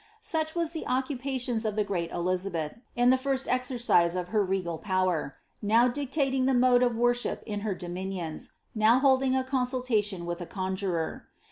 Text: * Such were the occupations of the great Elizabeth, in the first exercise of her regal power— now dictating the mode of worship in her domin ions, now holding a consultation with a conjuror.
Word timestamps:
* 0.17 0.19
Such 0.19 0.55
were 0.55 0.65
the 0.65 0.87
occupations 0.87 1.63
of 1.63 1.75
the 1.75 1.83
great 1.83 2.09
Elizabeth, 2.09 2.79
in 2.95 3.11
the 3.11 3.19
first 3.19 3.47
exercise 3.47 4.15
of 4.15 4.29
her 4.29 4.43
regal 4.43 4.79
power— 4.79 5.35
now 5.61 5.87
dictating 5.87 6.47
the 6.47 6.55
mode 6.55 6.81
of 6.81 6.95
worship 6.95 7.43
in 7.45 7.59
her 7.59 7.75
domin 7.75 8.11
ions, 8.19 8.53
now 8.73 8.97
holding 8.97 9.35
a 9.35 9.43
consultation 9.43 10.25
with 10.25 10.41
a 10.41 10.47
conjuror. 10.47 11.27